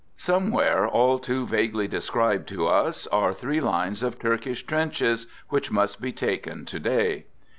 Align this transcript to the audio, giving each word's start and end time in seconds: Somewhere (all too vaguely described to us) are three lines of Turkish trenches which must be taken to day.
Somewhere 0.17 0.87
(all 0.87 1.19
too 1.19 1.45
vaguely 1.45 1.87
described 1.87 2.47
to 2.49 2.65
us) 2.65 3.05
are 3.11 3.35
three 3.35 3.61
lines 3.61 4.01
of 4.01 4.17
Turkish 4.17 4.65
trenches 4.65 5.27
which 5.49 5.69
must 5.69 6.01
be 6.01 6.11
taken 6.11 6.65
to 6.65 6.79
day. 6.79 7.25